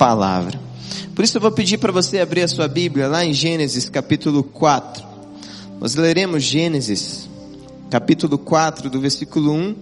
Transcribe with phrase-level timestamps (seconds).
[0.00, 0.58] palavra.
[1.14, 4.42] Por isso eu vou pedir para você abrir a sua Bíblia lá em Gênesis capítulo
[4.42, 5.04] 4.
[5.78, 7.28] Nós leremos Gênesis
[7.90, 9.76] capítulo 4 do versículo 1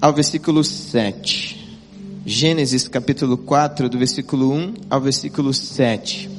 [0.00, 1.78] ao versículo 7.
[2.24, 6.30] Gênesis capítulo 4 do versículo 1 ao versículo 7.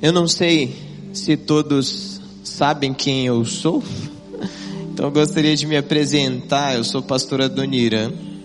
[0.00, 0.76] Eu não sei
[1.12, 3.82] se todos sabem quem eu sou.
[4.96, 6.74] Então eu gostaria de me apresentar.
[6.74, 8.35] Eu sou pastor Adoniran.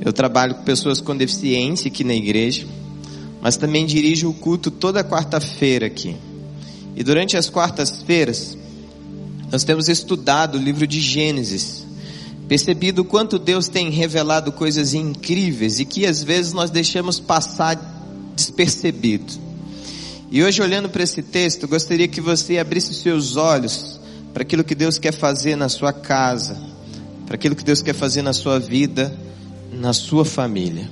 [0.00, 2.66] Eu trabalho com pessoas com deficiência aqui na igreja,
[3.40, 6.16] mas também dirijo o culto toda quarta-feira aqui.
[6.96, 8.56] E durante as quartas-feiras,
[9.50, 11.86] nós temos estudado o livro de Gênesis,
[12.48, 17.76] percebido quanto Deus tem revelado coisas incríveis e que às vezes nós deixamos passar
[18.34, 19.32] despercebido.
[20.30, 23.98] E hoje, olhando para esse texto, gostaria que você abrisse seus olhos
[24.34, 26.60] para aquilo que Deus quer fazer na sua casa,
[27.26, 29.16] para aquilo que Deus quer fazer na sua vida,
[29.72, 30.90] na sua família.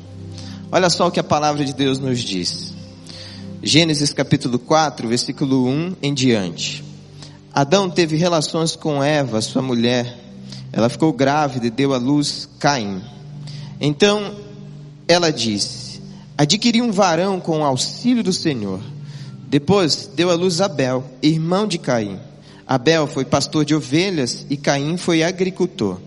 [0.71, 2.75] Olha só o que a palavra de Deus nos diz.
[3.63, 6.85] Gênesis capítulo 4, versículo 1 em diante.
[7.53, 10.19] Adão teve relações com Eva, sua mulher.
[10.73, 13.01] Ela ficou grávida e deu à luz Caim.
[13.81, 14.35] Então
[15.09, 16.03] ela disse:
[16.37, 18.81] Adquiri um varão com o auxílio do Senhor.
[19.49, 22.19] Depois deu à luz Abel, irmão de Caim.
[22.67, 25.99] Abel foi pastor de ovelhas e Caim foi agricultor.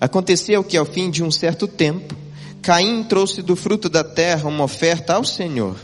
[0.00, 2.14] Aconteceu que ao fim de um certo tempo,
[2.60, 5.76] Caim trouxe do fruto da terra uma oferta ao Senhor.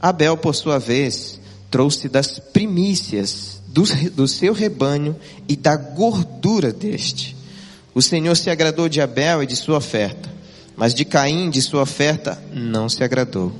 [0.00, 1.40] Abel, por sua vez,
[1.70, 5.16] trouxe das primícias do, do seu rebanho
[5.48, 7.36] e da gordura deste.
[7.94, 10.32] O Senhor se agradou de Abel e de sua oferta,
[10.76, 13.52] mas de Caim, de sua oferta, não se agradou.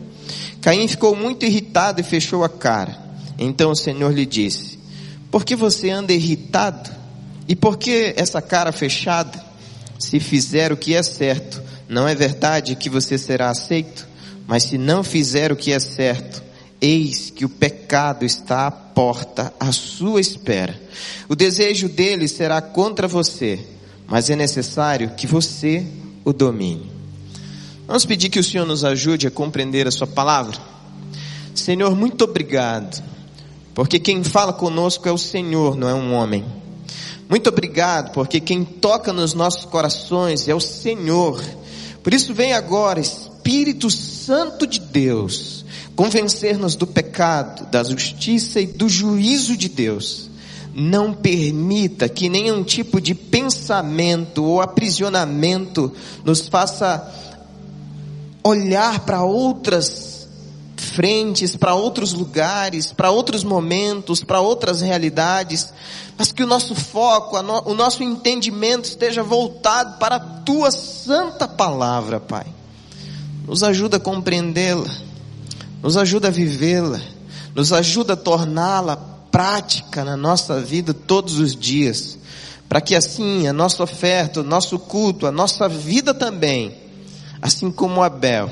[0.60, 2.98] Caim ficou muito irritado e fechou a cara.
[3.38, 4.78] Então o Senhor lhe disse:
[5.32, 6.90] por que você anda irritado?
[7.48, 9.42] E por que essa cara fechada?
[10.02, 14.08] Se fizer o que é certo, não é verdade que você será aceito?
[14.48, 16.42] Mas se não fizer o que é certo,
[16.80, 20.78] eis que o pecado está à porta, à sua espera.
[21.28, 23.60] O desejo dele será contra você,
[24.08, 25.86] mas é necessário que você
[26.24, 26.90] o domine.
[27.86, 30.58] Vamos pedir que o Senhor nos ajude a compreender a Sua palavra.
[31.54, 33.00] Senhor, muito obrigado
[33.72, 36.44] porque quem fala conosco é o Senhor, não é um homem.
[37.32, 41.42] Muito obrigado, porque quem toca nos nossos corações é o Senhor.
[42.02, 45.64] Por isso vem agora, Espírito Santo de Deus,
[45.96, 50.28] convencer-nos do pecado, da justiça e do juízo de Deus.
[50.74, 55.90] Não permita que nenhum tipo de pensamento ou aprisionamento
[56.26, 57.10] nos faça
[58.44, 60.28] olhar para outras
[60.76, 65.72] frentes, para outros lugares, para outros momentos, para outras realidades,
[66.22, 72.20] mas que o nosso foco, o nosso entendimento esteja voltado para a tua santa palavra,
[72.20, 72.46] Pai.
[73.44, 74.88] Nos ajuda a compreendê-la,
[75.82, 77.00] nos ajuda a vivê-la,
[77.56, 78.96] nos ajuda a torná-la
[79.32, 82.16] prática na nossa vida todos os dias,
[82.68, 86.72] para que assim a nossa oferta, o nosso culto, a nossa vida também,
[87.42, 88.48] assim como Abel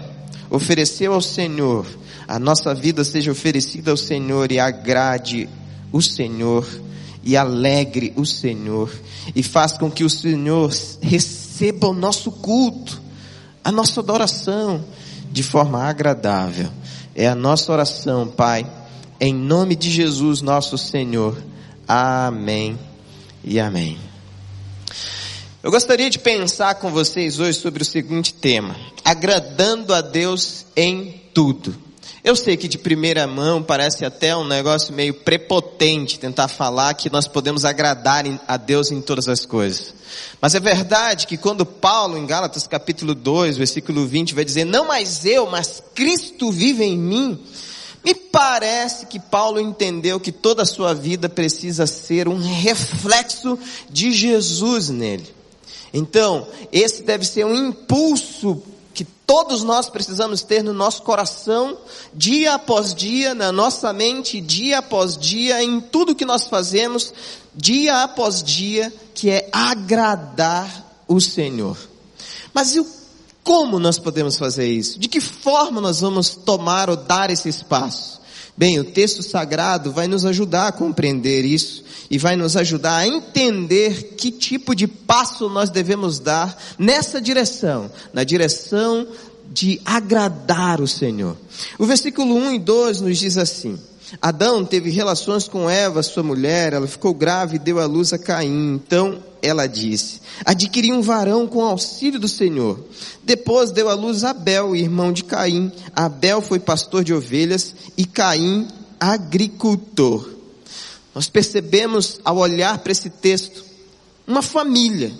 [0.50, 1.86] ofereceu ao Senhor
[2.26, 5.48] a nossa vida seja oferecida ao Senhor e agrade
[5.92, 6.66] o Senhor
[7.22, 8.90] e alegre o Senhor
[9.34, 10.70] e faz com que o Senhor
[11.02, 13.00] receba o nosso culto,
[13.62, 14.84] a nossa adoração
[15.30, 16.70] de forma agradável.
[17.14, 18.66] É a nossa oração, Pai,
[19.20, 21.36] em nome de Jesus, nosso Senhor.
[21.86, 22.78] Amém
[23.44, 23.98] e amém.
[25.62, 31.20] Eu gostaria de pensar com vocês hoje sobre o seguinte tema: agradando a Deus em
[31.34, 31.89] tudo.
[32.22, 37.08] Eu sei que de primeira mão parece até um negócio meio prepotente tentar falar que
[37.10, 39.94] nós podemos agradar a Deus em todas as coisas.
[40.40, 44.86] Mas é verdade que quando Paulo, em Gálatas capítulo 2, versículo 20, vai dizer, não
[44.86, 47.38] mais eu, mas Cristo vive em mim,
[48.04, 54.12] me parece que Paulo entendeu que toda a sua vida precisa ser um reflexo de
[54.12, 55.26] Jesus nele.
[55.92, 58.62] Então, esse deve ser um impulso
[58.92, 61.78] que todos nós precisamos ter no nosso coração,
[62.12, 67.12] dia após dia, na nossa mente, dia após dia, em tudo que nós fazemos,
[67.54, 71.76] dia após dia, que é agradar o Senhor.
[72.52, 72.84] Mas e
[73.42, 74.98] como nós podemos fazer isso?
[74.98, 78.19] De que forma nós vamos tomar ou dar esse espaço?
[78.60, 83.06] Bem, o texto sagrado vai nos ajudar a compreender isso e vai nos ajudar a
[83.06, 89.08] entender que tipo de passo nós devemos dar nessa direção, na direção
[89.50, 91.38] de agradar o Senhor.
[91.78, 93.78] O versículo 1 e 2 nos diz assim:
[94.20, 98.18] Adão teve relações com Eva, sua mulher, ela ficou grávida e deu à luz a
[98.18, 98.74] Caim.
[98.74, 102.78] Então ela disse: Adquiri um varão com auxílio do Senhor.
[103.22, 105.70] Depois deu à luz Abel, irmão de Caim.
[105.94, 108.66] Abel foi pastor de ovelhas e Caim
[108.98, 110.28] agricultor.
[111.14, 113.64] Nós percebemos ao olhar para esse texto
[114.26, 115.12] uma família.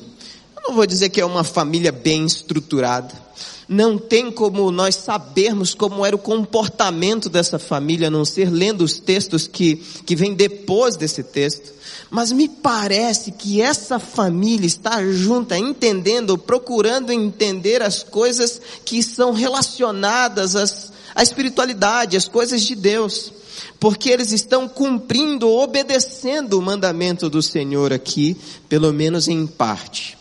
[0.62, 3.30] Eu não vou dizer que é uma família bem estruturada
[3.70, 8.82] não tem como nós sabermos como era o comportamento dessa família, a não ser lendo
[8.82, 11.72] os textos que, que vêm depois desse texto.
[12.10, 19.32] Mas me parece que essa família está junta, entendendo, procurando entender as coisas que são
[19.32, 23.32] relacionadas às, à espiritualidade, às coisas de Deus.
[23.78, 28.36] Porque eles estão cumprindo, obedecendo o mandamento do Senhor aqui,
[28.68, 30.18] pelo menos em parte.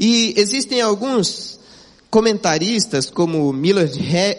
[0.00, 1.60] E existem alguns
[2.10, 3.90] comentaristas como Miller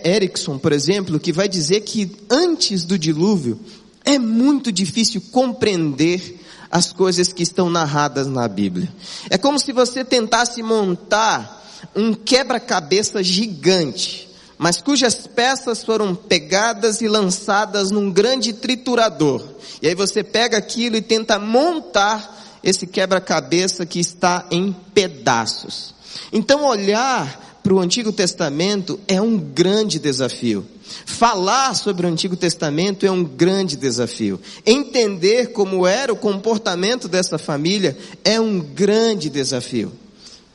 [0.03, 3.59] Erickson, por exemplo, que vai dizer que antes do dilúvio
[4.03, 6.39] é muito difícil compreender
[6.71, 8.91] as coisas que estão narradas na Bíblia.
[9.29, 11.61] É como se você tentasse montar
[11.95, 19.43] um quebra-cabeça gigante, mas cujas peças foram pegadas e lançadas num grande triturador.
[19.79, 25.93] E aí você pega aquilo e tenta montar esse quebra-cabeça que está em pedaços.
[26.31, 30.65] Então olhar para o Antigo Testamento é um grande desafio.
[31.05, 34.39] Falar sobre o Antigo Testamento é um grande desafio.
[34.65, 39.91] Entender como era o comportamento dessa família é um grande desafio.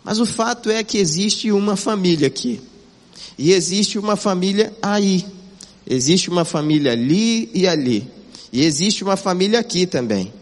[0.04, 2.60] Mas o fato é que existe uma família aqui.
[3.38, 5.24] E existe uma família aí.
[5.86, 8.08] Existe uma família ali e ali.
[8.52, 10.32] E existe uma família aqui também.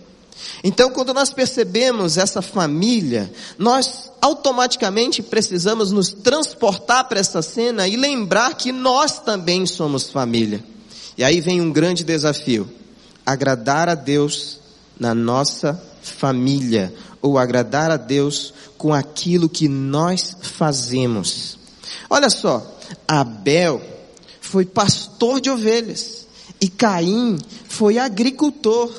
[0.62, 7.96] Então, quando nós percebemos essa família, nós automaticamente precisamos nos transportar para essa cena e
[7.96, 10.64] lembrar que nós também somos família.
[11.16, 12.68] E aí vem um grande desafio:
[13.24, 14.58] agradar a Deus
[14.98, 21.58] na nossa família, ou agradar a Deus com aquilo que nós fazemos.
[22.08, 23.82] Olha só, Abel
[24.40, 26.26] foi pastor de ovelhas
[26.60, 27.38] e Caim
[27.68, 28.90] foi agricultor.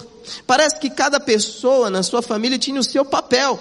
[0.46, 3.60] Parece que cada pessoa na sua família tinha o seu papel.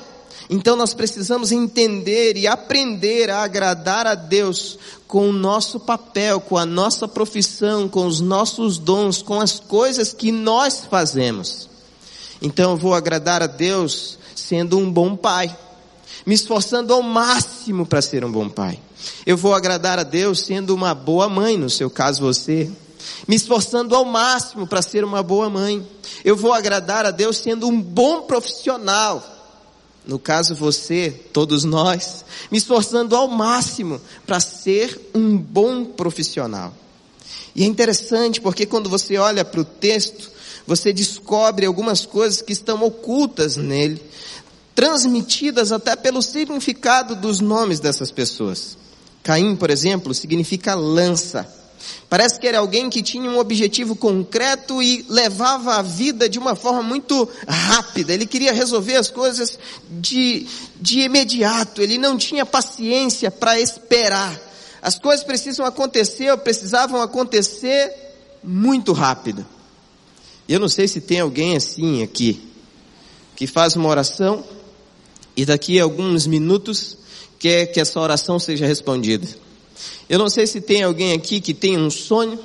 [0.50, 6.58] Então nós precisamos entender e aprender a agradar a Deus com o nosso papel, com
[6.58, 11.68] a nossa profissão, com os nossos dons, com as coisas que nós fazemos.
[12.42, 15.56] Então eu vou agradar a Deus sendo um bom pai,
[16.26, 18.78] me esforçando ao máximo para ser um bom pai.
[19.24, 22.70] Eu vou agradar a Deus sendo uma boa mãe, no seu caso você,
[23.26, 25.86] me esforçando ao máximo para ser uma boa mãe.
[26.24, 29.22] Eu vou agradar a Deus sendo um bom profissional.
[30.06, 36.74] No caso você, todos nós, me esforçando ao máximo para ser um bom profissional.
[37.54, 40.30] E é interessante porque quando você olha para o texto,
[40.66, 44.02] você descobre algumas coisas que estão ocultas nele,
[44.74, 48.76] transmitidas até pelo significado dos nomes dessas pessoas.
[49.22, 51.48] Caim, por exemplo, significa lança.
[52.08, 56.54] Parece que era alguém que tinha um objetivo concreto e levava a vida de uma
[56.54, 58.12] forma muito rápida.
[58.12, 59.58] Ele queria resolver as coisas
[59.88, 60.46] de,
[60.80, 61.82] de imediato.
[61.82, 64.40] Ele não tinha paciência para esperar.
[64.80, 67.90] As coisas precisam acontecer, ou precisavam acontecer
[68.42, 69.44] muito rápido.
[70.48, 72.40] Eu não sei se tem alguém assim aqui,
[73.34, 74.44] que faz uma oração
[75.36, 76.98] e daqui a alguns minutos
[77.38, 79.26] quer que essa oração seja respondida.
[80.08, 82.38] Eu não sei se tem alguém aqui que tem um sonho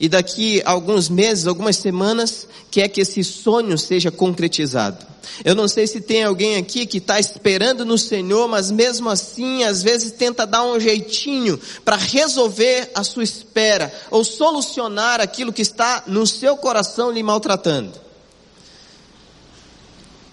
[0.00, 5.06] e daqui a alguns meses, algumas semanas, quer que esse sonho seja concretizado.
[5.44, 9.64] Eu não sei se tem alguém aqui que está esperando no Senhor, mas mesmo assim,
[9.64, 15.62] às vezes tenta dar um jeitinho para resolver a sua espera ou solucionar aquilo que
[15.62, 17.92] está no seu coração lhe maltratando.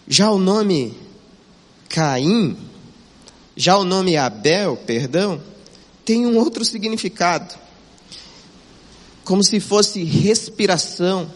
[0.08, 0.98] Já o nome
[1.90, 2.58] Caim,
[3.56, 5.42] já o nome Abel, perdão,
[6.06, 7.56] tem um outro significado.
[9.24, 11.32] Como se fosse respiração,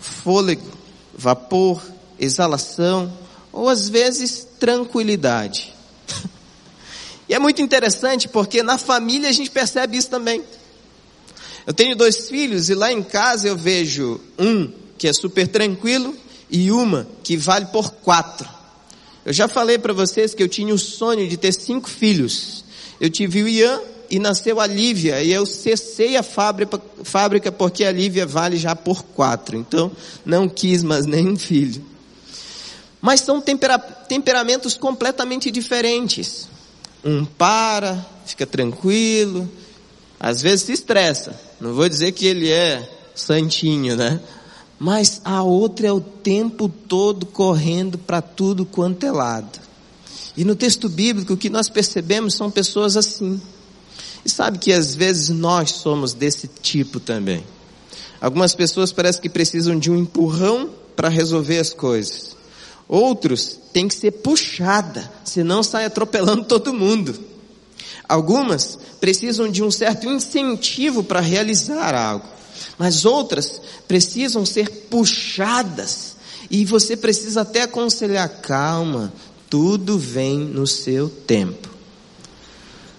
[0.00, 0.72] fôlego,
[1.16, 1.82] vapor,
[2.18, 3.12] exalação,
[3.52, 5.72] ou às vezes tranquilidade.
[7.28, 10.42] e é muito interessante porque na família a gente percebe isso também.
[11.66, 16.16] Eu tenho dois filhos e lá em casa eu vejo um que é super tranquilo
[16.50, 18.48] e uma que vale por quatro.
[19.24, 22.64] Eu já falei para vocês que eu tinha o sonho de ter cinco filhos.
[23.00, 27.92] Eu tive o Ian, e nasceu a Lívia, e eu cessei a fábrica, porque a
[27.92, 29.90] Lívia vale já por quatro, então
[30.24, 31.84] não quis mais nenhum filho.
[33.00, 36.48] Mas são tempera, temperamentos completamente diferentes.
[37.04, 39.48] Um para, fica tranquilo,
[40.18, 41.38] às vezes se estressa.
[41.60, 44.20] Não vou dizer que ele é santinho, né?
[44.78, 49.60] mas a outra é o tempo todo correndo para tudo quanto é lado.
[50.36, 53.40] E no texto bíblico o que nós percebemos são pessoas assim.
[54.24, 57.44] E sabe que às vezes nós somos desse tipo também.
[58.20, 62.34] Algumas pessoas parecem que precisam de um empurrão para resolver as coisas.
[62.88, 67.14] Outros têm que ser puxada, senão sai atropelando todo mundo.
[68.08, 72.26] Algumas precisam de um certo incentivo para realizar algo,
[72.78, 76.14] mas outras precisam ser puxadas.
[76.50, 79.12] E você precisa até aconselhar, calma,
[79.48, 81.73] tudo vem no seu tempo.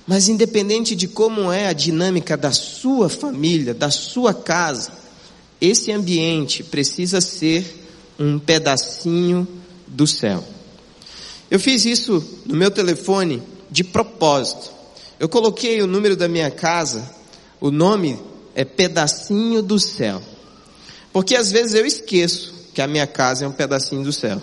[0.07, 4.91] Mas independente de como é a dinâmica da sua família, da sua casa,
[5.59, 7.83] esse ambiente precisa ser
[8.19, 9.47] um pedacinho
[9.88, 10.43] do céu.
[11.50, 14.71] Eu fiz isso no meu telefone de propósito.
[15.19, 17.09] Eu coloquei o número da minha casa,
[17.59, 18.19] o nome
[18.53, 20.21] é pedacinho do céu.
[21.12, 24.41] Porque às vezes eu esqueço que a minha casa é um pedacinho do céu.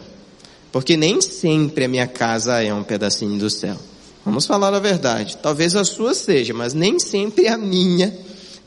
[0.72, 3.76] Porque nem sempre a minha casa é um pedacinho do céu.
[4.24, 5.36] Vamos falar a verdade.
[5.36, 8.16] Talvez a sua seja, mas nem sempre a minha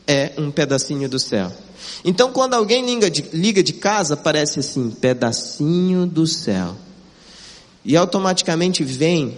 [0.08, 1.52] é um pedacinho do céu.
[2.04, 6.76] Então quando alguém liga de, liga de casa, parece assim, pedacinho do céu.
[7.84, 9.38] E automaticamente vem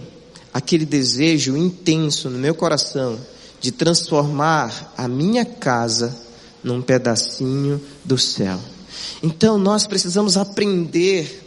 [0.52, 3.18] aquele desejo intenso no meu coração
[3.60, 6.16] de transformar a minha casa
[6.62, 8.58] num pedacinho do céu.
[9.22, 11.44] Então nós precisamos aprender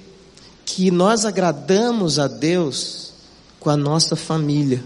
[0.66, 3.01] que nós agradamos a Deus
[3.62, 4.84] com a nossa família,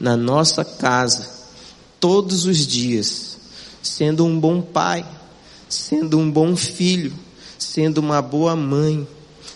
[0.00, 1.28] na nossa casa,
[2.00, 3.36] todos os dias,
[3.82, 5.06] sendo um bom pai,
[5.68, 7.12] sendo um bom filho,
[7.58, 9.06] sendo uma boa mãe,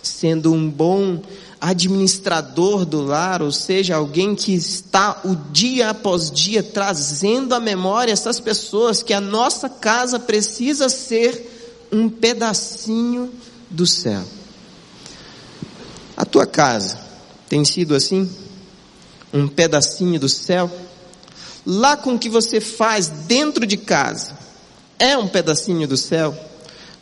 [0.03, 1.23] sendo um bom
[1.59, 8.11] administrador do lar, ou seja, alguém que está o dia após dia trazendo à memória
[8.11, 13.31] essas pessoas que a nossa casa precisa ser um pedacinho
[13.71, 14.21] do céu.
[16.15, 17.04] A tua casa
[17.49, 18.29] tem sido assim?
[19.33, 20.71] Um pedacinho do céu?
[21.65, 24.37] Lá com o que você faz dentro de casa,
[24.99, 26.35] é um pedacinho do céu?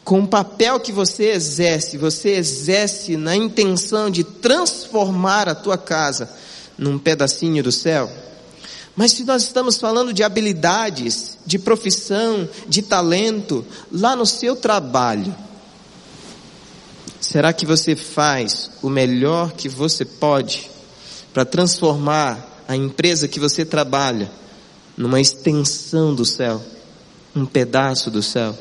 [0.04, 6.30] com o papel que você exerce, você exerce na intenção de transformar a tua casa
[6.78, 8.12] num pedacinho do céu.
[8.96, 15.34] Mas se nós estamos falando de habilidades, de profissão, de talento, lá no seu trabalho,
[17.34, 20.70] será que você faz o melhor que você pode
[21.34, 24.32] para transformar a empresa que você trabalha
[24.96, 26.64] numa extensão do céu,
[27.36, 28.56] um pedaço do céu?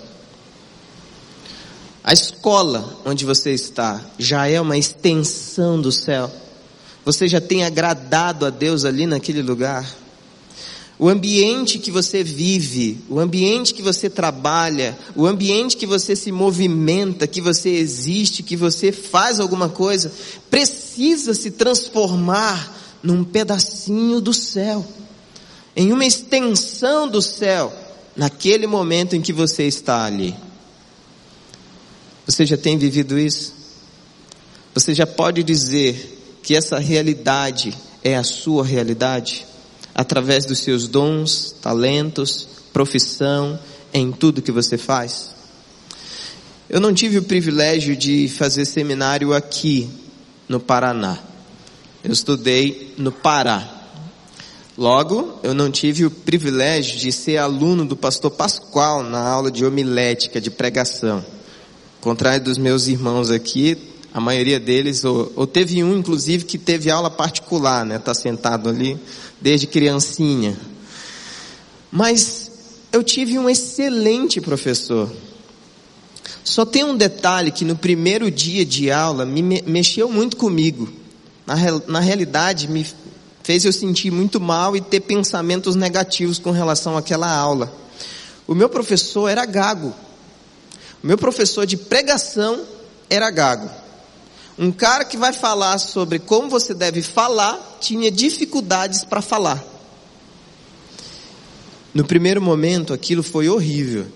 [2.03, 6.33] A escola onde você está já é uma extensão do céu.
[7.05, 9.87] Você já tem agradado a Deus ali naquele lugar.
[11.03, 16.31] O ambiente que você vive, o ambiente que você trabalha, o ambiente que você se
[16.31, 20.13] movimenta, que você existe, que você faz alguma coisa,
[20.49, 24.87] precisa se transformar num pedacinho do céu,
[25.75, 27.77] em uma extensão do céu,
[28.15, 30.37] naquele momento em que você está ali.
[32.25, 33.53] Você já tem vivido isso?
[34.73, 39.51] Você já pode dizer que essa realidade é a sua realidade?
[39.95, 43.59] Através dos seus dons, talentos, profissão,
[43.93, 45.35] em tudo que você faz?
[46.69, 49.91] Eu não tive o privilégio de fazer seminário aqui
[50.49, 51.19] no Paraná.
[52.03, 53.81] Eu estudei no Pará.
[54.77, 59.65] Logo, eu não tive o privilégio de ser aluno do pastor Pascoal na aula de
[59.65, 61.23] homilética, de pregação
[62.03, 63.79] contrário dos meus irmãos aqui,
[64.15, 67.99] a maioria deles, ou, ou, teve um inclusive que teve aula particular, né?
[67.99, 68.99] Tá sentado ali
[69.41, 70.57] desde criancinha.
[71.91, 72.51] Mas
[72.93, 75.11] eu tive um excelente professor.
[76.45, 80.93] Só tem um detalhe que no primeiro dia de aula me mexeu muito comigo.
[81.47, 81.55] Na,
[81.87, 82.87] na realidade, me
[83.43, 87.73] fez eu sentir muito mal e ter pensamentos negativos com relação àquela aula.
[88.47, 89.95] O meu professor era gago.
[91.03, 92.61] Meu professor de pregação
[93.09, 93.82] era gago.
[94.59, 99.65] Um cara que vai falar sobre como você deve falar tinha dificuldades para falar.
[101.95, 104.07] No primeiro momento aquilo foi horrível.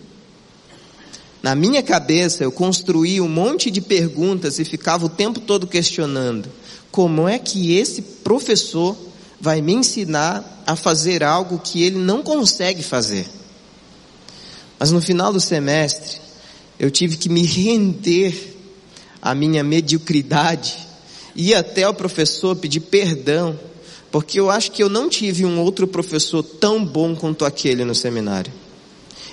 [1.43, 6.50] Na minha cabeça eu construí um monte de perguntas e ficava o tempo todo questionando:
[6.90, 8.97] como é que esse professor
[9.40, 13.26] vai me ensinar a fazer algo que ele não consegue fazer?
[14.78, 16.21] Mas no final do semestre,
[16.78, 18.56] eu tive que me render
[19.20, 20.78] à minha mediocridade,
[21.35, 23.58] ir até o professor pedir perdão,
[24.11, 27.94] porque eu acho que eu não tive um outro professor tão bom quanto aquele no
[27.94, 28.52] seminário.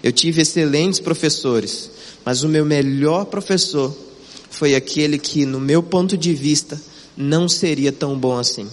[0.01, 1.89] Eu tive excelentes professores,
[2.25, 3.95] mas o meu melhor professor
[4.49, 6.79] foi aquele que, no meu ponto de vista,
[7.15, 8.67] não seria tão bom assim.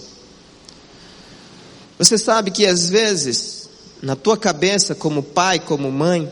[1.98, 3.68] Você sabe que às vezes,
[4.02, 6.30] na tua cabeça, como pai, como mãe,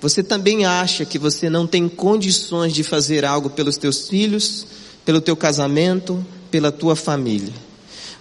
[0.00, 4.66] você também acha que você não tem condições de fazer algo pelos teus filhos,
[5.04, 7.52] pelo teu casamento, pela tua família.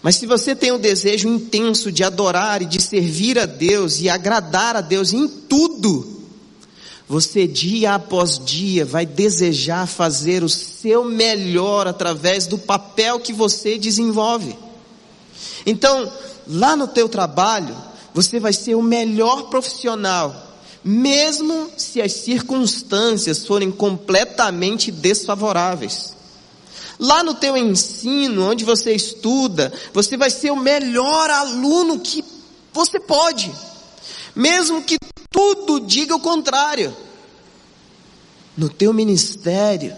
[0.02, 4.08] Mas se você tem um desejo intenso de adorar e de servir a Deus e
[4.08, 6.22] agradar a Deus em tudo,
[7.08, 13.78] você dia após dia vai desejar fazer o seu melhor através do papel que você
[13.78, 14.56] desenvolve.
[15.66, 16.12] Então,
[16.48, 17.76] lá no teu trabalho,
[18.14, 20.55] você vai ser o melhor profissional,
[20.88, 26.14] mesmo se as circunstâncias forem completamente desfavoráveis.
[27.00, 32.24] Lá no teu ensino, onde você estuda, você vai ser o melhor aluno que
[32.72, 33.52] você pode.
[34.36, 34.98] Mesmo que
[35.32, 36.96] tudo diga o contrário.
[38.56, 39.96] No teu ministério,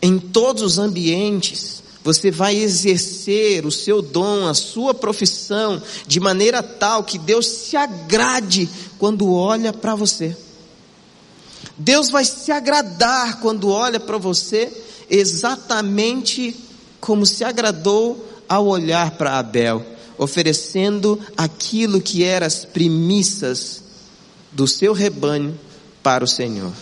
[0.00, 6.62] em todos os ambientes, você vai exercer o seu dom, a sua profissão, de maneira
[6.62, 10.36] tal que Deus se agrade quando olha para você.
[11.76, 14.70] Deus vai se agradar quando olha para você
[15.08, 16.54] exatamente
[17.00, 19.84] como se agradou ao olhar para Abel,
[20.18, 23.82] oferecendo aquilo que eram as primícias
[24.52, 25.58] do seu rebanho
[26.02, 26.72] para o Senhor.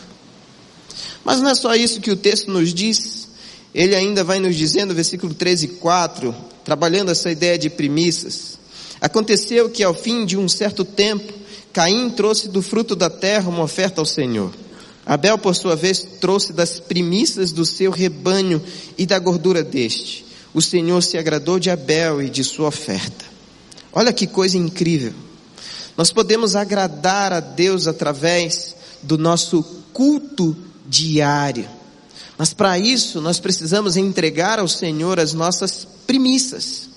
[1.24, 3.28] Mas não é só isso que o texto nos diz,
[3.72, 6.34] ele ainda vai nos dizendo, versículo 13 e 4,
[6.64, 8.58] trabalhando essa ideia de primícias.
[9.00, 11.32] Aconteceu que ao fim de um certo tempo,
[11.78, 14.52] Caim trouxe do fruto da terra uma oferta ao Senhor.
[15.06, 18.60] Abel, por sua vez, trouxe das primícias do seu rebanho
[18.98, 20.26] e da gordura deste.
[20.52, 23.24] O Senhor se agradou de Abel e de sua oferta.
[23.92, 25.14] Olha que coisa incrível.
[25.96, 31.68] Nós podemos agradar a Deus através do nosso culto diário.
[32.36, 36.88] Mas para isso nós precisamos entregar ao Senhor as nossas primícias.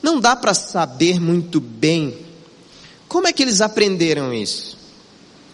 [0.00, 2.24] Não dá para saber muito bem
[3.16, 4.76] como é que eles aprenderam isso.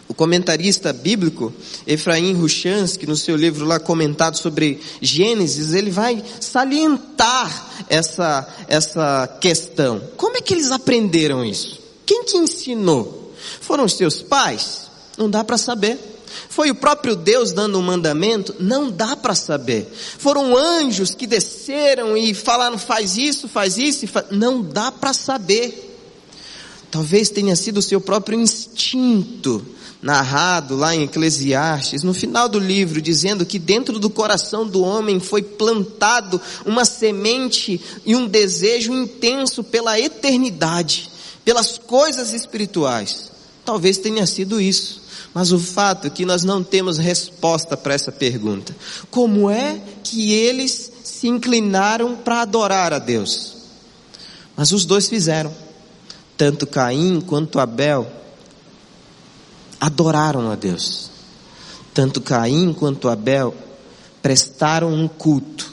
[0.05, 1.53] O comentarista bíblico
[1.87, 10.03] Efraim Ruchansky, no seu livro lá comentado sobre Gênesis, ele vai salientar essa, essa questão.
[10.17, 11.79] Como é que eles aprenderam isso?
[12.05, 13.33] Quem te ensinou?
[13.61, 14.87] Foram os seus pais?
[15.17, 15.97] Não dá para saber.
[16.49, 18.53] Foi o próprio Deus dando um mandamento?
[18.59, 19.89] Não dá para saber.
[20.17, 24.25] Foram anjos que desceram e falaram faz isso, faz isso, faz...
[24.31, 25.91] não dá para saber.
[26.93, 29.65] Talvez tenha sido o seu próprio instinto
[29.99, 35.19] narrado lá em Eclesiastes, no final do livro, dizendo que dentro do coração do homem
[35.19, 41.09] foi plantado uma semente e um desejo intenso pela eternidade,
[41.43, 43.31] pelas coisas espirituais.
[43.65, 45.01] Talvez tenha sido isso.
[45.33, 48.75] Mas o fato é que nós não temos resposta para essa pergunta.
[49.09, 53.55] Como é que eles se inclinaram para adorar a Deus?
[54.55, 55.72] Mas os dois fizeram.
[56.35, 58.07] Tanto Caim quanto Abel
[59.79, 61.11] adoraram a Deus.
[61.93, 63.53] Tanto Caim quanto Abel
[64.21, 65.71] prestaram um culto.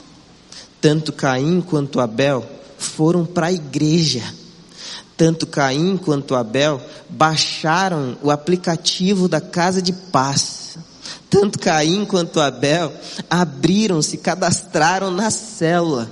[0.80, 2.44] Tanto Caim quanto Abel
[2.76, 4.22] foram para a igreja.
[5.16, 10.76] Tanto Caim quanto Abel baixaram o aplicativo da casa de paz.
[11.30, 12.92] Tanto Caim quanto Abel
[13.30, 16.10] abriram-se, cadastraram na célula.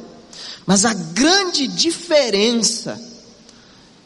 [0.64, 3.07] Mas a grande diferença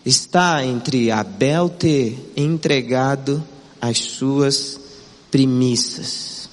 [0.04, 3.42] está entre Abel ter entregado
[3.80, 4.80] as suas
[5.30, 6.48] primícias.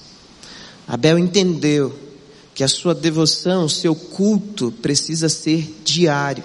[0.86, 1.94] Abel entendeu
[2.54, 6.44] que a sua devoção, o seu culto precisa ser diário.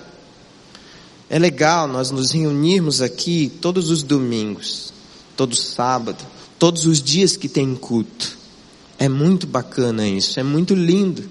[1.30, 4.94] É legal nós nos reunirmos aqui todos os domingos,
[5.36, 6.24] todo sábado,
[6.60, 8.38] todos os dias que tem culto.
[8.98, 11.30] É muito bacana isso, é muito lindo.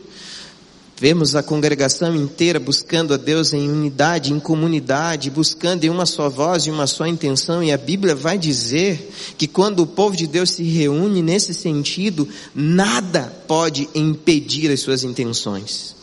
[1.05, 6.31] Vemos a congregação inteira buscando a Deus em unidade, em comunidade, buscando em uma só
[6.31, 10.27] voz e uma só intenção, e a Bíblia vai dizer que quando o povo de
[10.27, 15.95] Deus se reúne nesse sentido, nada pode impedir as suas intenções.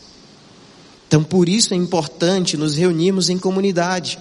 [1.07, 4.19] Então, por isso é importante nos reunirmos em comunidade.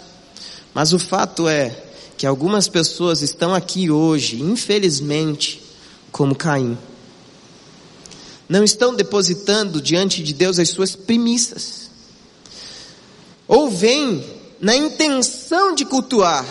[0.72, 1.76] Mas o fato é
[2.16, 5.60] que algumas pessoas estão aqui hoje, infelizmente,
[6.10, 6.78] como Caim
[8.50, 11.88] não estão depositando diante de Deus as suas primícias.
[13.46, 14.24] Ou vêm
[14.60, 16.44] na intenção de cultuar,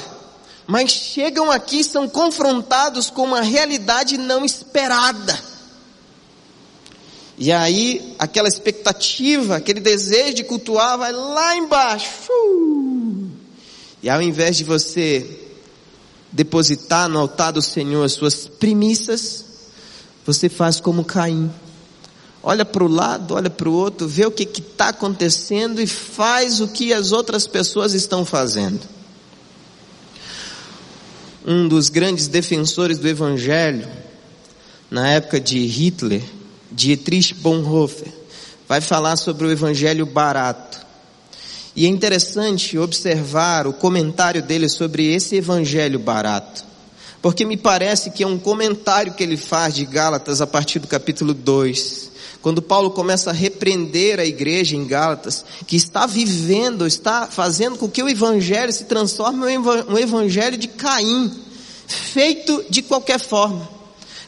[0.66, 5.38] mas chegam aqui e são confrontados com uma realidade não esperada.
[7.38, 12.32] E aí, aquela expectativa, aquele desejo de cultuar vai lá embaixo.
[14.02, 15.50] E ao invés de você
[16.32, 19.44] depositar no altar do Senhor as suas primícias,
[20.26, 21.52] você faz como Caim.
[22.42, 26.62] Olha para o lado, olha para o outro, vê o que está acontecendo e faz
[26.62, 28.80] o que as outras pessoas estão fazendo.
[31.46, 33.88] Um dos grandes defensores do Evangelho,
[34.90, 36.24] na época de Hitler,
[36.72, 38.14] Dietrich Bonhoeffer,
[38.68, 40.80] vai falar sobre o Evangelho barato.
[41.76, 46.66] E é interessante observar o comentário dele sobre esse evangelho barato.
[47.22, 50.88] Porque me parece que é um comentário que ele faz de Gálatas a partir do
[50.88, 52.12] capítulo 2.
[52.42, 57.90] Quando Paulo começa a repreender a igreja em Gálatas, que está vivendo, está fazendo com
[57.90, 61.32] que o evangelho se transforme em um evangelho de Caim,
[61.86, 63.68] feito de qualquer forma.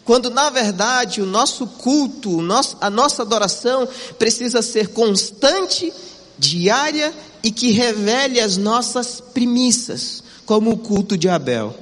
[0.04, 2.40] Quando na verdade o nosso culto,
[2.82, 3.88] a nossa adoração
[4.20, 5.94] precisa ser constante,
[6.38, 11.74] diária e que revele as nossas premissas, como o culto de Abel.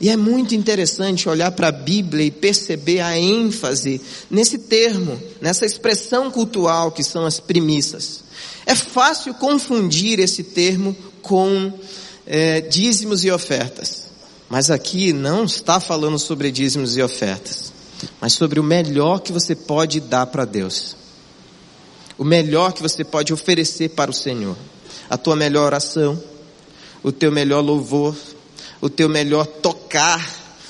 [0.00, 5.66] E é muito interessante olhar para a Bíblia e perceber a ênfase nesse termo, nessa
[5.66, 8.24] expressão cultual que são as premissas.
[8.64, 11.72] É fácil confundir esse termo com
[12.26, 14.04] é, dízimos e ofertas.
[14.48, 17.72] Mas aqui não está falando sobre dízimos e ofertas,
[18.20, 20.96] mas sobre o melhor que você pode dar para Deus
[22.20, 24.54] o melhor que você pode oferecer para o Senhor.
[25.08, 26.22] A tua melhor oração,
[27.02, 28.14] o teu melhor louvor,
[28.80, 30.28] o teu melhor tocar,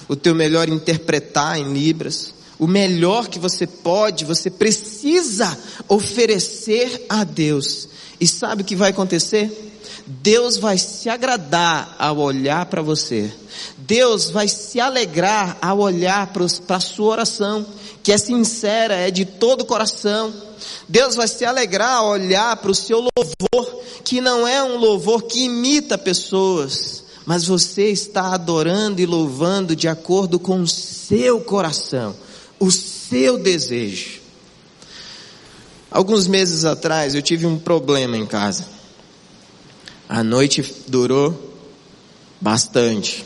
[0.09, 7.25] o teu melhor interpretar em libras, o melhor que você pode, você precisa oferecer a
[7.25, 7.88] Deus.
[8.20, 9.51] E sabe o que vai acontecer?
[10.07, 13.33] Deus vai se agradar ao olhar para você.
[13.79, 17.64] Deus vai se alegrar ao olhar para a sua oração,
[18.03, 20.33] que é sincera, é de todo o coração
[20.88, 25.23] Deus vai se alegrar a olhar para o seu louvor, que não é um louvor
[25.23, 32.12] que imita pessoas, mas você está adorando e louvando de acordo com o seu coração,
[32.58, 34.18] o seu desejo.
[35.88, 38.66] Alguns meses atrás eu tive um problema em casa.
[40.08, 41.54] A noite durou
[42.40, 43.24] bastante.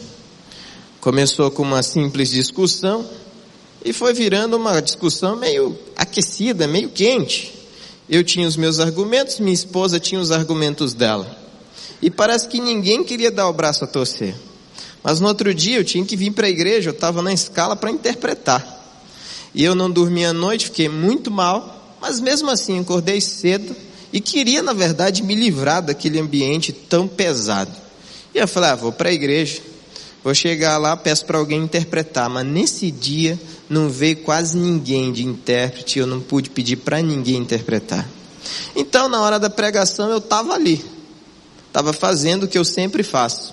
[1.01, 3.09] Começou com uma simples discussão
[3.83, 7.55] e foi virando uma discussão meio aquecida, meio quente.
[8.07, 11.44] Eu tinha os meus argumentos, minha esposa tinha os argumentos dela.
[12.05, 14.35] E parece que ninguém queria dar o braço a torcer.
[15.03, 17.75] Mas no outro dia eu tinha que vir para a igreja, eu estava na escala
[17.75, 18.63] para interpretar.
[19.55, 23.75] E eu não dormi à noite, fiquei muito mal, mas mesmo assim acordei cedo
[24.13, 27.73] e queria, na verdade, me livrar daquele ambiente tão pesado.
[28.35, 29.63] E eu falei, ah, vou para a igreja,
[30.23, 35.25] vou chegar lá, peço para alguém interpretar, mas nesse dia não veio quase ninguém de
[35.25, 38.07] intérprete, eu não pude pedir para ninguém interpretar.
[38.77, 40.85] Então, na hora da pregação, eu estava ali,
[41.75, 43.53] estava fazendo o que eu sempre faço.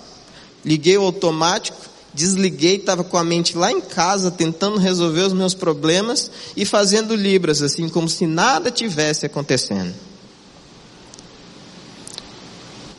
[0.64, 1.76] Liguei o automático,
[2.14, 7.16] desliguei, estava com a mente lá em casa, tentando resolver os meus problemas e fazendo
[7.16, 9.92] libras, assim, como se nada tivesse acontecendo.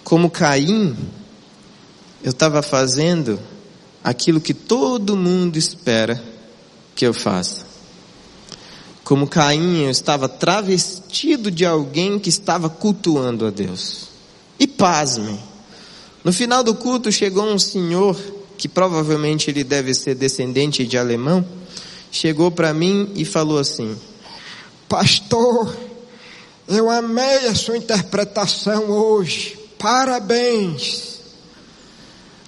[0.04, 0.94] Como Caim,
[2.22, 3.40] eu estava fazendo
[4.04, 6.22] aquilo que todo mundo espera
[6.94, 7.66] que eu faça.
[9.06, 14.12] Como Caim, eu estava travestido de alguém que estava cultuando a Deus.
[14.64, 15.38] E pasmem,
[16.24, 18.18] no final do culto chegou um senhor,
[18.58, 21.46] que provavelmente ele deve ser descendente de alemão,
[22.12, 23.98] chegou para mim e falou assim:
[24.88, 25.76] Pastor,
[26.68, 31.20] eu amei a sua interpretação hoje, parabéns.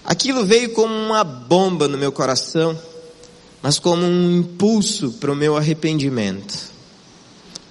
[0.05, 2.79] Aquilo veio como uma bomba no meu coração
[3.65, 6.53] mas como um impulso para o meu arrependimento.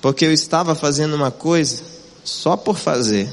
[0.03, 1.85] Porque eu estava fazendo uma coisa
[2.25, 3.33] só por fazer.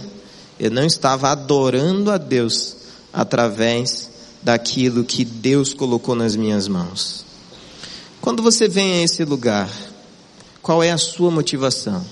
[0.62, 2.76] Eu não estava adorando a Deus
[3.12, 4.12] através
[4.44, 7.26] daquilo que Deus colocou nas minhas mãos.
[8.22, 9.68] Quando você vem a esse lugar,
[10.62, 12.06] qual é a sua motivação?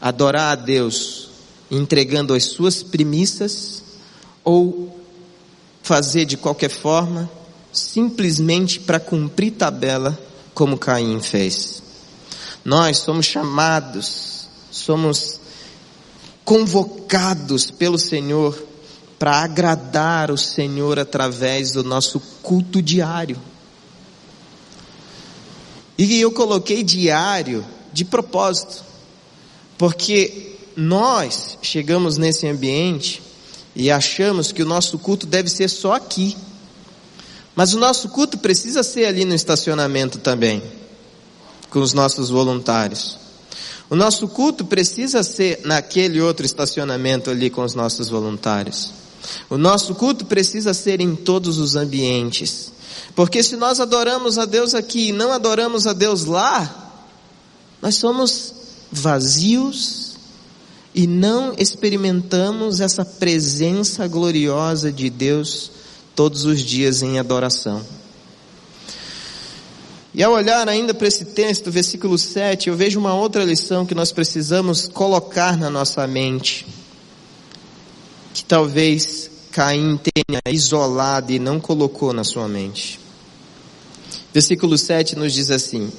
[0.00, 1.28] Adorar a Deus
[1.70, 3.82] entregando as suas premissas
[4.42, 4.98] ou
[5.82, 7.30] fazer de qualquer forma
[7.70, 10.18] simplesmente para cumprir tabela,
[10.54, 11.82] como Caim fez.
[12.64, 15.41] Nós somos chamados, somos
[16.44, 18.60] convocados pelo Senhor
[19.18, 23.40] para agradar o Senhor através do nosso culto diário.
[25.96, 28.82] E eu coloquei diário de propósito,
[29.78, 33.22] porque nós chegamos nesse ambiente
[33.76, 36.36] e achamos que o nosso culto deve ser só aqui.
[37.54, 40.62] Mas o nosso culto precisa ser ali no estacionamento também,
[41.70, 43.21] com os nossos voluntários.
[43.92, 48.90] O nosso culto precisa ser naquele outro estacionamento ali com os nossos voluntários.
[49.50, 52.72] O nosso culto precisa ser em todos os ambientes.
[53.14, 57.04] Porque se nós adoramos a Deus aqui e não adoramos a Deus lá,
[57.82, 58.54] nós somos
[58.90, 60.12] vazios
[60.94, 65.70] e não experimentamos essa presença gloriosa de Deus
[66.16, 67.84] todos os dias em adoração.
[70.14, 73.94] E ao olhar ainda para esse texto, versículo 7, eu vejo uma outra lição que
[73.94, 76.66] nós precisamos colocar na nossa mente,
[78.34, 83.00] que talvez Caim tenha isolado e não colocou na sua mente.
[84.34, 85.90] Versículo 7 nos diz assim: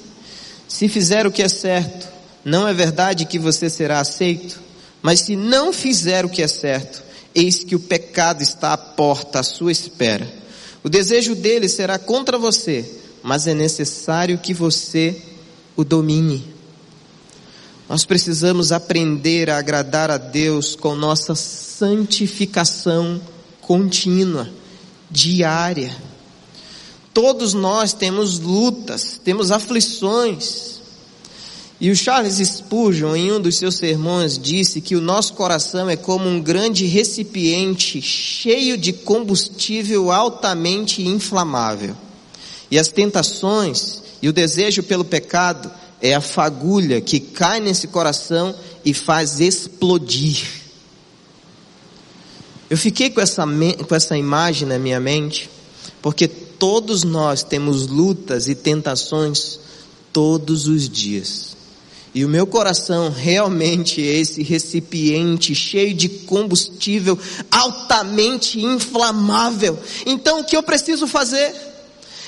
[0.67, 2.07] Se fizer o que é certo,
[2.45, 4.59] não é verdade que você será aceito,
[5.01, 7.01] mas se não fizer o que é certo,
[7.33, 10.27] eis que o pecado está à porta à sua espera.
[10.83, 15.19] O desejo dele será contra você, mas é necessário que você
[15.77, 16.53] o domine.
[17.87, 23.21] Nós precisamos aprender a agradar a Deus com nossa santificação
[23.61, 24.49] contínua,
[25.09, 25.95] diária.
[27.13, 30.81] Todos nós temos lutas, temos aflições.
[31.79, 35.95] E o Charles Spurgeon, em um dos seus sermões, disse que o nosso coração é
[35.95, 41.95] como um grande recipiente cheio de combustível altamente inflamável.
[42.73, 48.55] E as tentações e o desejo pelo pecado é a fagulha que cai nesse coração
[48.83, 50.43] e faz explodir.
[52.71, 53.45] Eu fiquei com essa,
[53.87, 55.51] com essa imagem na minha mente,
[56.01, 59.59] porque todos nós temos lutas e tentações
[60.11, 61.55] todos os dias.
[62.11, 67.19] E o meu coração realmente é esse recipiente cheio de combustível
[67.51, 69.77] altamente inflamável.
[70.07, 71.72] Então o que eu preciso fazer?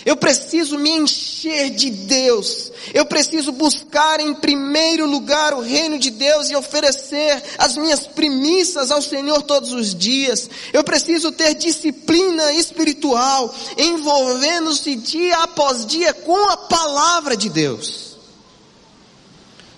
[0.06, 2.72] Eu preciso me encher de Deus.
[2.94, 8.92] Eu preciso buscar em primeiro lugar o reino de Deus e oferecer as minhas primícias
[8.92, 10.48] ao Senhor todos os dias.
[10.72, 18.16] Eu preciso ter disciplina espiritual, envolvendo-se dia após dia com a palavra de Deus.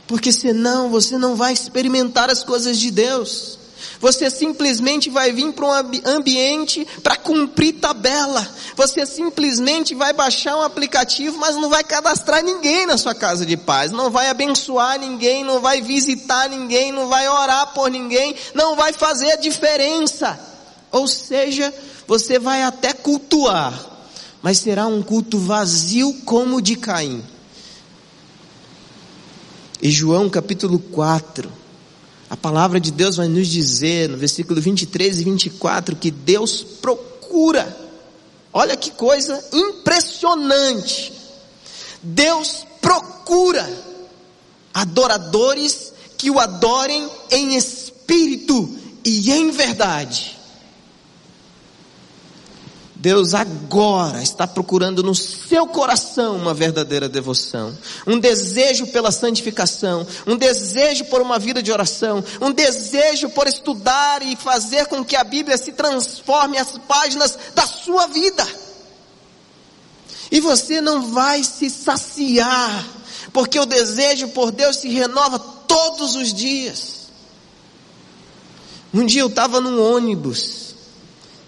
[0.08, 3.58] Porque senão você não vai experimentar as coisas de Deus.
[4.00, 5.72] Você simplesmente vai vir para um
[6.06, 8.48] ambiente para cumprir tabela.
[8.76, 13.58] Você simplesmente vai baixar um aplicativo, mas não vai cadastrar ninguém na sua casa de
[13.58, 13.92] paz.
[13.92, 18.94] Não vai abençoar ninguém, não vai visitar ninguém, não vai orar por ninguém, não vai
[18.94, 20.40] fazer a diferença.
[20.92, 21.74] Ou seja,
[22.08, 23.74] você vai até cultuar,
[24.42, 27.24] mas será um culto vazio como o de Caim.
[29.82, 31.52] E João capítulo 4,
[32.30, 37.76] a palavra de Deus vai nos dizer, no versículo 23 e 24, que Deus procura.
[38.52, 41.14] Olha que coisa impressionante.
[42.04, 43.68] Deus procura
[44.74, 50.37] adoradores que o adorem em espírito e em verdade.
[53.08, 57.74] Deus agora está procurando no seu coração uma verdadeira devoção,
[58.06, 64.22] um desejo pela santificação, um desejo por uma vida de oração, um desejo por estudar
[64.24, 68.46] e fazer com que a Bíblia se transforme as páginas da sua vida.
[70.30, 72.86] E você não vai se saciar,
[73.32, 77.08] porque o desejo por Deus se renova todos os dias.
[78.94, 80.67] Um dia eu estava num ônibus,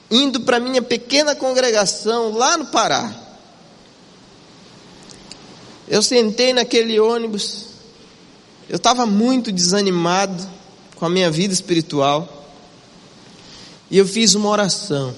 [0.09, 3.13] indo para minha pequena congregação lá no Pará.
[5.87, 7.65] Eu sentei naquele ônibus,
[8.67, 10.47] eu estava muito desanimado
[10.95, 12.47] com a minha vida espiritual,
[13.89, 15.15] e eu fiz uma oração.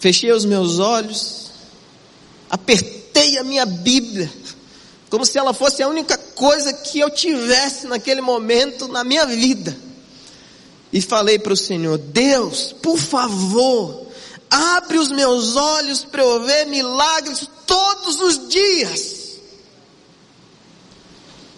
[0.00, 1.50] Fechei os meus olhos,
[2.50, 4.32] apertei a minha Bíblia,
[5.10, 9.87] como se ela fosse a única coisa que eu tivesse naquele momento na minha vida
[10.92, 14.06] e falei para o Senhor: Deus, por favor,
[14.50, 19.18] abre os meus olhos para eu ver milagres todos os dias.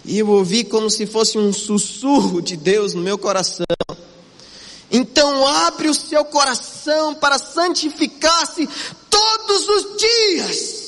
[0.03, 3.65] E eu ouvi como se fosse um sussurro de Deus no meu coração.
[4.91, 8.67] Então abre o seu coração para santificar-se
[9.09, 10.81] todos os dias.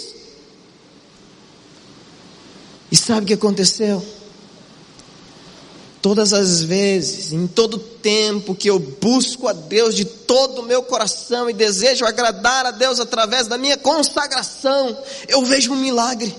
[2.91, 4.05] E sabe o que aconteceu?
[6.03, 10.83] Todas as vezes, em todo tempo que eu busco a Deus de todo o meu
[10.83, 16.35] coração e desejo agradar a Deus através da minha consagração, eu vejo um milagre.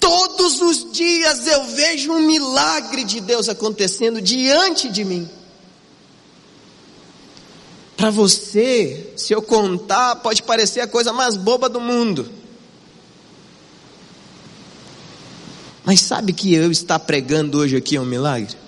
[0.00, 5.30] Todos os dias eu vejo um milagre de Deus acontecendo diante de mim.
[7.96, 12.28] Para você, se eu contar, pode parecer a coisa mais boba do mundo.
[15.84, 18.65] Mas sabe que eu estar pregando hoje aqui é um milagre?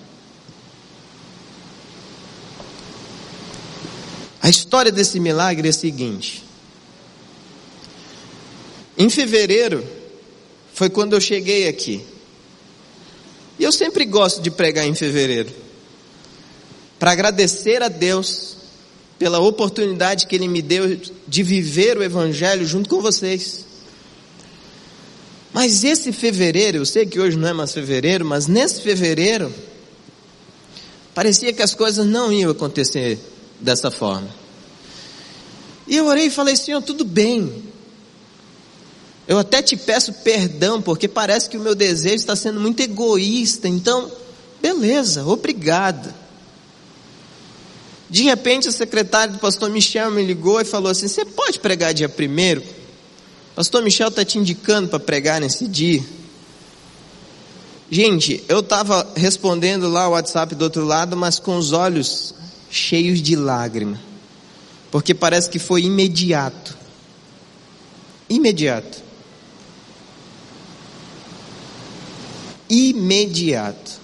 [4.41, 6.43] A história desse milagre é a seguinte.
[8.97, 9.85] Em fevereiro,
[10.73, 12.01] foi quando eu cheguei aqui.
[13.57, 15.49] E eu sempre gosto de pregar em fevereiro.
[16.97, 18.57] Para agradecer a Deus
[19.17, 23.65] pela oportunidade que Ele me deu de viver o Evangelho junto com vocês.
[25.51, 29.53] Mas esse fevereiro, eu sei que hoje não é mais fevereiro, mas nesse fevereiro,
[31.13, 33.19] parecia que as coisas não iam acontecer
[33.59, 34.29] dessa forma.
[35.87, 37.63] E eu orei e falei, Senhor, tudo bem.
[39.27, 43.67] Eu até te peço perdão, porque parece que o meu desejo está sendo muito egoísta.
[43.67, 44.11] Então,
[44.61, 46.13] beleza, obrigado.
[48.09, 51.93] De repente, o secretário do pastor Michel me ligou e falou assim: Você pode pregar
[51.93, 52.63] dia primeiro?
[53.55, 56.03] Pastor Michel está te indicando para pregar nesse dia.
[57.91, 62.33] Gente, eu estava respondendo lá o WhatsApp do outro lado, mas com os olhos
[62.69, 63.99] cheios de lágrima,
[64.91, 66.77] porque parece que foi imediato.
[68.29, 69.03] Imediato.
[72.69, 73.99] Imediato.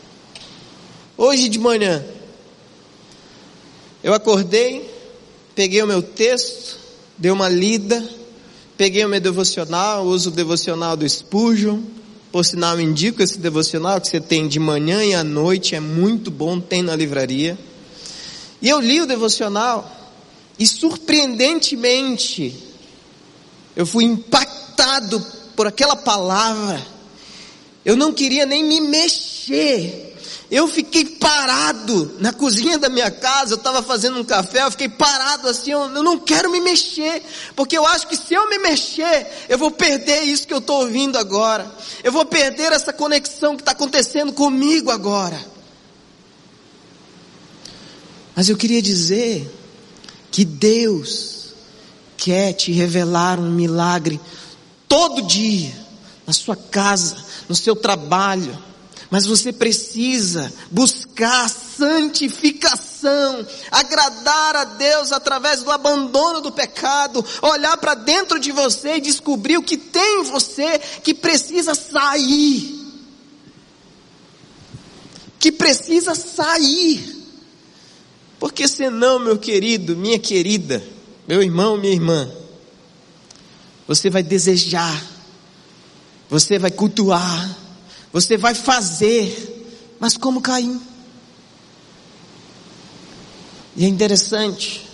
[1.18, 2.04] Hoje de manhã,
[4.04, 4.90] eu acordei,
[5.54, 6.78] peguei o meu texto,
[7.18, 8.04] dei uma lida,
[8.76, 11.82] peguei o meu devocional, uso o devocional do Spurgeon,
[12.32, 16.30] por sinal indico esse devocional que você tem de manhã e à noite, é muito
[16.30, 17.58] bom, tem na livraria.
[18.62, 19.90] E eu li o devocional
[20.58, 22.64] e surpreendentemente
[23.76, 25.20] eu fui impactado
[25.56, 26.82] por aquela palavra.
[27.84, 30.06] Eu não queria nem me mexer
[30.50, 34.88] eu fiquei parado na cozinha da minha casa, eu estava fazendo um café, eu fiquei
[34.88, 37.24] parado assim, eu, eu, não quero me mexer,
[37.56, 40.82] porque eu acho que se eu me mexer, eu vou perder isso que eu estou
[40.82, 41.70] ouvindo agora,
[42.04, 45.55] eu vou perder essa conexão que está acontecendo comigo agora.
[48.36, 49.50] Mas eu queria dizer
[50.30, 51.54] que Deus
[52.18, 54.20] quer te revelar um milagre
[54.88, 55.74] todo dia,
[56.28, 57.16] na sua casa,
[57.48, 58.58] no seu trabalho,
[59.10, 67.94] mas você precisa buscar santificação, agradar a Deus através do abandono do pecado, olhar para
[67.94, 72.84] dentro de você e descobrir o que tem em você que precisa sair.
[75.40, 77.15] Que precisa sair.
[78.56, 80.82] Porque senão, meu querido, minha querida,
[81.28, 82.32] meu irmão, minha irmã,
[83.86, 85.06] você vai desejar,
[86.30, 87.58] você vai cultuar,
[88.14, 89.68] você vai fazer,
[90.00, 90.82] mas como Caim.
[93.76, 94.88] E é interessante,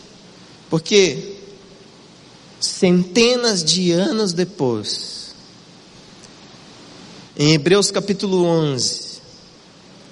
[0.67, 1.35] porque
[2.59, 5.35] centenas de anos depois,
[7.37, 9.21] em Hebreus capítulo 11,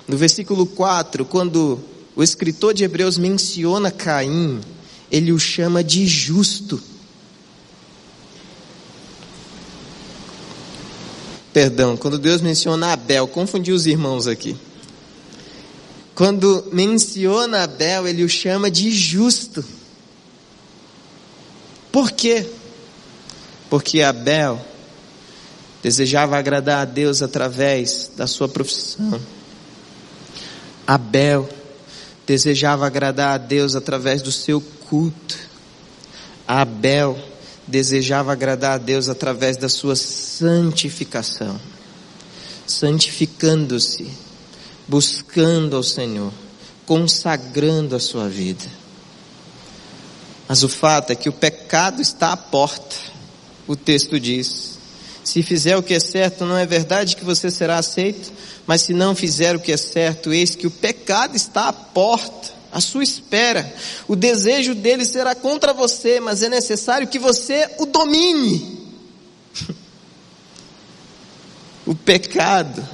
[0.08, 1.84] no versículo 4, quando
[2.15, 4.60] o escritor de Hebreus menciona Caim,
[5.12, 6.82] ele o chama de justo.
[11.54, 14.56] Perdão, quando Deus menciona Abel, confundi os irmãos aqui.
[16.13, 19.63] Quando menciona Abel, ele o chama de justo.
[21.91, 22.45] Por quê?
[23.69, 24.63] Porque Abel
[25.82, 29.19] desejava agradar a Deus através da sua profissão.
[30.86, 31.50] Abel
[32.30, 35.36] desejava agradar a Deus através do seu culto.
[36.48, 37.18] Abel
[37.65, 41.60] desejava agradar a Deus através da sua santificação,
[42.68, 44.08] santificando-se,
[44.88, 46.32] buscando ao Senhor,
[46.86, 48.65] consagrando a sua vida.
[50.48, 52.96] Mas o fato é que o pecado está à porta,
[53.68, 54.79] o texto diz.
[55.30, 58.32] Se fizer o que é certo, não é verdade que você será aceito,
[58.65, 62.52] mas se não fizer o que é certo, eis que o pecado está à porta
[62.72, 63.72] à sua espera.
[64.08, 68.80] O desejo dele será contra você, mas é necessário que você o domine.
[71.86, 72.88] O pecado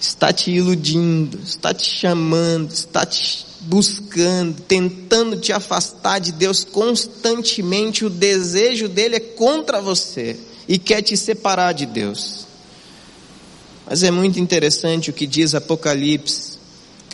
[0.00, 8.04] está te iludindo, está te chamando, está te buscando, tentando te afastar de Deus constantemente.
[8.04, 12.46] O desejo dele é contra você e quer te separar de Deus.
[13.86, 16.54] Mas é muito interessante o que diz Apocalipse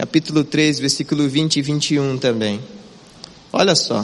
[0.01, 2.59] capítulo 3, versículo 20 e 21 também.
[3.53, 4.03] Olha só.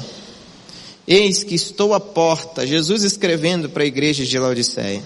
[1.08, 5.02] Eis que estou à porta, Jesus escrevendo para a igreja de Laodiceia.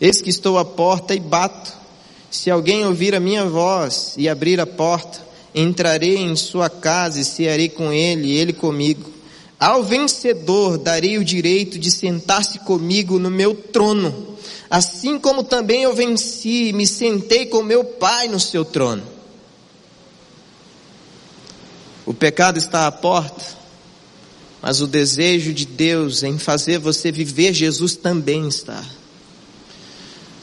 [0.00, 1.72] Eis que estou à porta e bato.
[2.30, 5.18] Se alguém ouvir a minha voz e abrir a porta,
[5.54, 9.11] entrarei em sua casa e cearei com ele e ele comigo.
[9.62, 14.36] Ao vencedor darei o direito de sentar-se comigo no meu trono,
[14.68, 19.04] assim como também eu venci e me sentei com meu Pai no seu trono.
[22.04, 23.44] O pecado está à porta
[24.60, 28.84] Mas o desejo de Deus em fazer você viver Jesus também está.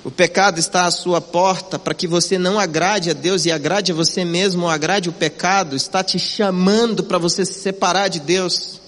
[0.02, 3.92] O pecado está à sua porta para que você não agrade a Deus e agrade
[3.92, 8.22] a você mesmo ou agrade o pecado, está te chamando para você se separar de
[8.22, 8.80] Deus.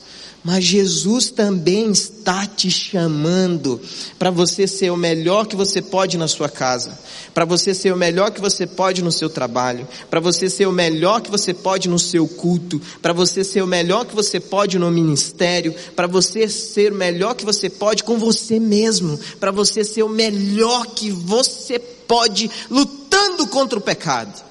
[0.43, 3.79] Mas Jesus também está te chamando
[4.17, 6.97] para você ser o melhor que você pode na sua casa,
[7.31, 10.71] para você ser o melhor que você pode no seu trabalho, para você ser o
[10.71, 14.79] melhor que você pode no seu culto, para você ser o melhor que você pode
[14.79, 19.83] no ministério, para você ser o melhor que você pode com você mesmo, para você
[19.83, 24.41] ser o melhor que você pode lutando contra o pecado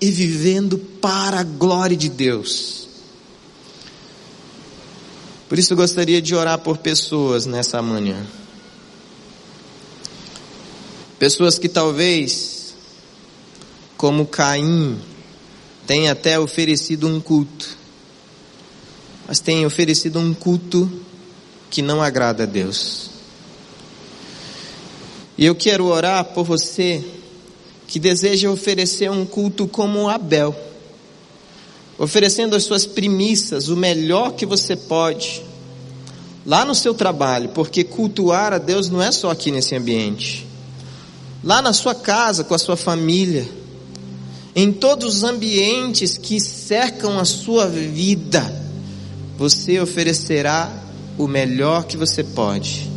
[0.00, 2.79] e vivendo para a glória de Deus.
[5.50, 8.24] Por isso eu gostaria de orar por pessoas nessa manhã.
[11.18, 12.72] Pessoas que talvez,
[13.96, 14.96] como Caim,
[15.88, 17.76] tenham até oferecido um culto,
[19.26, 20.88] mas tenham oferecido um culto
[21.68, 23.10] que não agrada a Deus.
[25.36, 27.04] E eu quero orar por você
[27.88, 30.69] que deseja oferecer um culto como Abel
[32.00, 35.44] oferecendo as suas primícias, o melhor que você pode,
[36.46, 40.46] lá no seu trabalho, porque cultuar a Deus não é só aqui nesse ambiente,
[41.44, 43.46] lá na sua casa, com a sua família,
[44.56, 48.50] em todos os ambientes que cercam a sua vida,
[49.36, 50.72] você oferecerá
[51.18, 52.90] o melhor que você pode.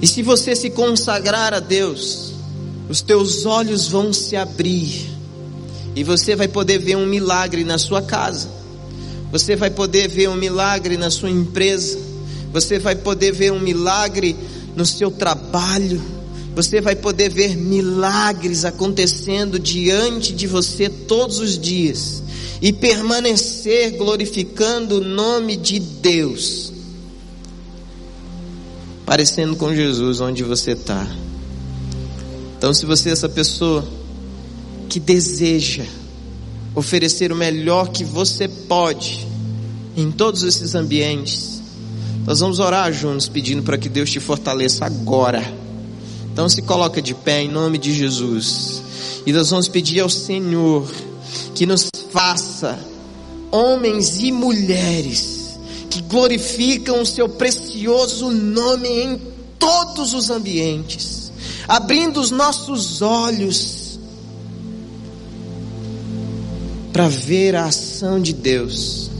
[0.00, 2.32] E se você se consagrar a Deus,
[2.88, 5.19] os teus olhos vão se abrir
[5.94, 8.48] e você vai poder ver um milagre na sua casa.
[9.32, 11.98] Você vai poder ver um milagre na sua empresa.
[12.52, 14.36] Você vai poder ver um milagre
[14.74, 16.00] no seu trabalho.
[16.54, 22.22] Você vai poder ver milagres acontecendo diante de você todos os dias
[22.60, 26.72] e permanecer glorificando o nome de Deus,
[29.06, 31.06] parecendo com Jesus onde você está.
[32.58, 33.88] Então, se você é essa pessoa,
[34.90, 35.84] que deseja
[36.74, 39.24] oferecer o melhor que você pode
[39.96, 41.62] em todos esses ambientes,
[42.26, 45.42] nós vamos orar juntos pedindo para que Deus te fortaleça agora.
[46.32, 48.82] Então se coloca de pé em nome de Jesus.
[49.24, 50.90] E nós vamos pedir ao Senhor
[51.54, 52.76] que nos faça
[53.52, 59.20] homens e mulheres que glorificam o seu precioso nome em
[59.58, 61.32] todos os ambientes,
[61.68, 63.79] abrindo os nossos olhos
[67.00, 69.10] para ver a ação de Deus.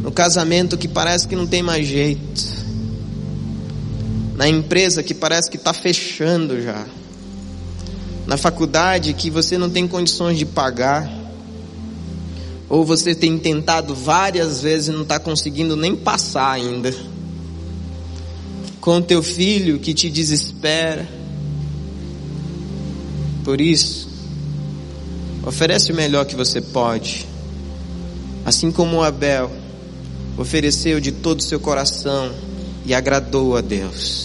[0.00, 2.44] No casamento que parece que não tem mais jeito.
[4.36, 6.86] Na empresa que parece que está fechando já.
[8.28, 11.12] Na faculdade que você não tem condições de pagar.
[12.68, 16.94] Ou você tem tentado várias vezes e não está conseguindo nem passar ainda.
[18.80, 21.08] Com teu filho que te desespera.
[23.42, 24.07] Por isso,
[25.48, 27.26] Oferece o melhor que você pode.
[28.44, 29.50] Assim como Abel
[30.36, 32.30] ofereceu de todo o seu coração
[32.84, 34.18] e agradou a Deus.